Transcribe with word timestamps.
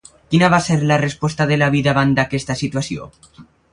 Quina 0.33 0.47
va 0.53 0.59
ser 0.67 0.77
la 0.91 0.97
resposta 1.01 1.47
de 1.51 1.59
l'avi 1.63 1.83
davant 1.91 2.15
d'aquesta 2.21 2.57
situació? 2.63 3.11